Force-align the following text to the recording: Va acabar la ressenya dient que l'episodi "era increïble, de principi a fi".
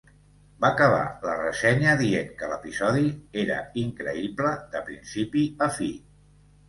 Va 0.63 0.69
acabar 0.75 1.01
la 1.25 1.35
ressenya 1.41 1.93
dient 1.99 2.31
que 2.39 2.49
l'episodi 2.53 3.11
"era 3.43 3.61
increïble, 3.85 4.55
de 4.73 4.83
principi 4.89 5.45
a 5.67 5.69
fi". 5.77 5.91